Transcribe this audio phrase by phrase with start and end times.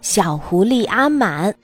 [0.00, 1.54] 小狐狸阿满。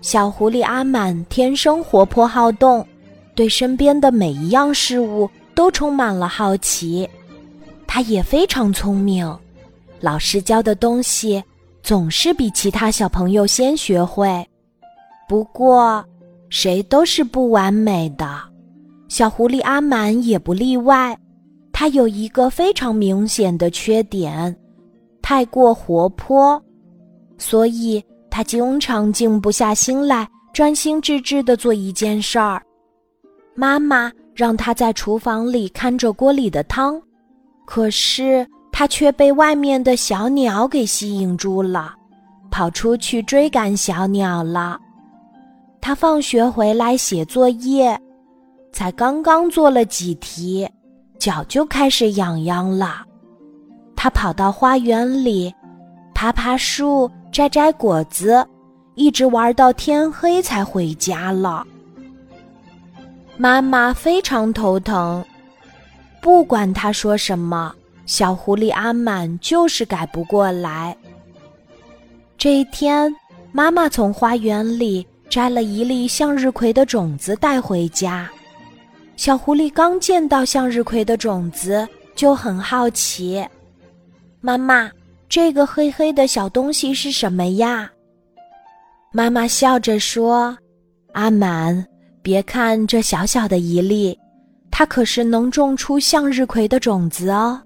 [0.00, 2.86] 小狐狸阿满天生活泼好动，
[3.34, 7.08] 对身边的每一样事物都充满了好奇。
[7.86, 9.38] 他也非常聪明，
[10.00, 11.42] 老师教的东西
[11.82, 14.44] 总是比其他小朋友先学会。
[15.28, 16.04] 不过，
[16.48, 18.40] 谁都是不完美的，
[19.08, 21.16] 小狐狸阿满也不例外。
[21.72, 24.54] 他有一个非常明显的缺点，
[25.22, 26.62] 太过活泼，
[27.42, 32.62] 所以他经常静不下心来，专心致志的做一件事儿。
[33.54, 37.02] 妈妈让他在厨房里看着锅里的汤。
[37.66, 41.94] 可是他却被外面的小鸟给吸引住了，
[42.50, 44.78] 跑出去追赶小鸟了。
[45.80, 47.98] 他放学回来写作业，
[48.72, 50.68] 才刚刚做了几题，
[51.18, 53.04] 脚就开始痒痒了。
[53.96, 55.52] 他跑到花园里，
[56.14, 58.46] 爬爬树，摘摘果子，
[58.94, 61.66] 一直玩到天黑才回家了。
[63.38, 65.24] 妈妈非常头疼。
[66.20, 70.94] 不管他说什么，小狐狸阿满就是改不过来。
[72.36, 73.12] 这一天，
[73.50, 78.28] 妈妈从花园里摘了一粒向日葵的种子带回家。
[79.16, 83.44] 小狐狸刚见到向日葵的种子，就很好奇
[84.40, 84.90] ：“妈妈，
[85.32, 87.90] 这个黑黑的小东西是什么呀？”
[89.14, 90.54] 妈妈笑着说
[91.14, 91.86] ：“阿满，
[92.20, 94.18] 别看这小小的一粒。”
[94.70, 97.58] 它可是能种出向日葵的种子哦。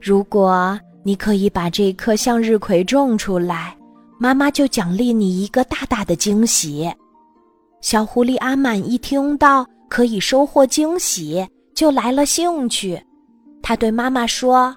[0.00, 3.76] 如果你可以把这颗向日葵种出来，
[4.18, 6.90] 妈妈就奖励你一个大大的惊喜。
[7.82, 12.98] 小狐狸阿满一听到可以收获惊喜，就来了兴趣。
[13.62, 14.74] 他对妈妈说：“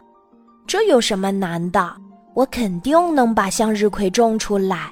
[0.66, 1.96] 这有什么难的？
[2.34, 4.92] 我肯定能把向日葵种出来。”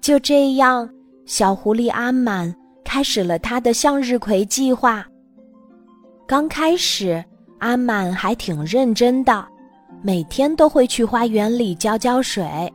[0.00, 0.88] 就这样，
[1.24, 2.54] 小狐狸阿满。
[2.88, 5.04] 开始了他的向日葵计划。
[6.24, 7.22] 刚开始，
[7.58, 9.44] 阿满还挺认真的，
[10.02, 12.72] 每天都会去花园里浇浇水。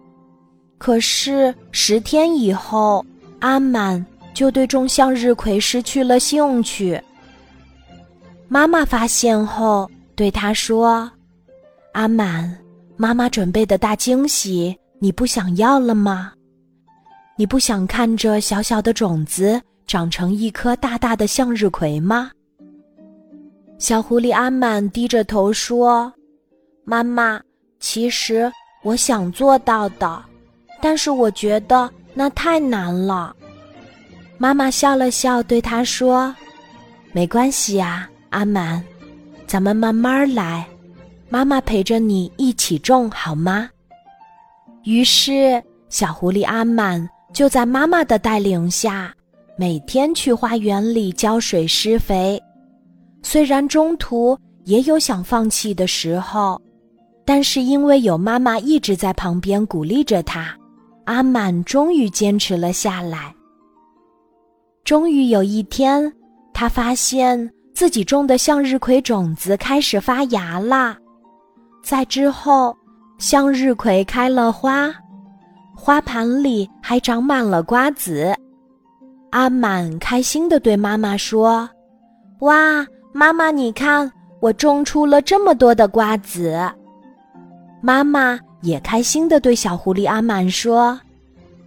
[0.78, 3.04] 可是十天以后，
[3.40, 7.02] 阿满就对种向日葵失去了兴趣。
[8.50, 11.10] 妈妈发现后，对他说
[11.94, 12.58] ：“阿满，
[12.98, 16.34] 妈妈准备的大惊喜，你不想要了吗？
[17.38, 22.32] 你不想看着小小的种子？”长成一颗大大的向日葵吗？
[23.78, 26.14] 小狐狸阿满低着头说
[26.86, 27.42] ：“妈妈，
[27.82, 28.50] 其实
[28.84, 30.24] 我想做到的，
[30.82, 33.36] 但是我觉得那太难了。”
[34.40, 36.34] 妈妈笑了笑，对他说
[37.12, 38.82] ：“没关系呀，阿满，
[39.46, 40.66] 咱们慢慢来，
[41.32, 43.70] 妈妈陪着你一起种好吗？”
[44.84, 49.12] 于是，小狐狸阿满就在妈妈的带领下。
[49.58, 52.42] 每天去花园里浇水施肥，
[53.22, 56.60] 虽然中途也有想放弃的时候，
[57.26, 60.58] 但是因为有妈妈一直在旁边鼓励着他，
[61.06, 63.36] 阿满终于坚持了下来。
[64.84, 66.12] 终于有一天，
[66.54, 70.98] 他发现自己种的向日葵种子开始发芽啦。
[71.82, 72.76] 在之后，
[73.18, 74.94] 向日葵开了花，
[75.76, 78.34] 花盘里还长满了瓜子。
[79.32, 81.70] 阿满开心地对妈妈说
[82.42, 86.58] ：“哇，妈妈，你看，我种出了这么多的瓜子。”
[87.82, 91.00] 妈妈也开心地对小狐狸阿满说：“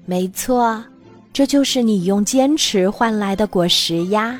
[0.06, 0.82] 没错，
[1.32, 4.38] 这就是你用坚持换来的果实呀。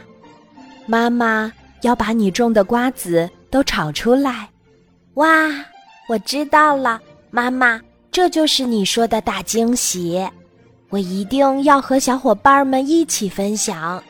[0.86, 1.52] 妈妈
[1.82, 4.48] 要把你种的瓜子都炒出来。”
[5.14, 5.48] 哇，
[6.08, 7.80] 我知道了，妈妈，
[8.10, 10.26] 这就是你说的大惊喜。
[10.90, 14.02] 我一定要和小伙伴们一起分享。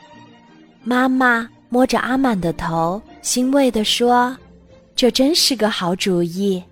[0.83, 4.35] 妈妈摸着阿满的头，欣慰地说
[4.95, 6.63] ：“这真是个好主意。”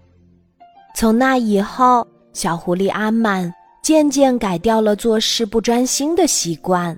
[0.95, 3.51] 从那以后，小狐狸阿满
[3.81, 6.97] 渐渐改掉了做事不专心的习惯。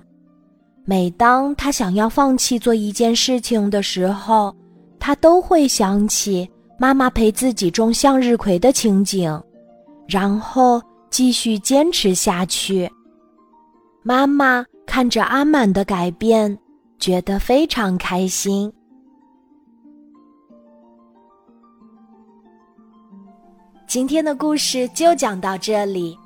[0.84, 4.54] 每当他想要放弃做一件事情的时候，
[4.98, 9.42] 他都会想起妈妈陪自己种向日葵的情景，
[10.06, 10.80] 然后
[11.10, 12.90] 继续坚持下去。
[14.02, 16.56] 妈妈看着阿满的改变，
[16.98, 18.70] 觉得非常开心。
[23.86, 26.16] 今天的故事就讲到这里，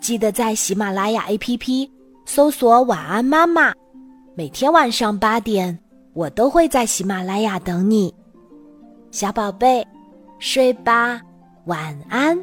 [0.00, 1.88] 记得在喜马拉雅 APP
[2.26, 3.72] 搜索“晚安妈妈”，
[4.34, 5.78] 每天晚上八点，
[6.14, 8.12] 我都会在喜马拉雅等你，
[9.10, 9.86] 小宝贝，
[10.40, 11.20] 睡吧，
[11.66, 12.36] 晚安。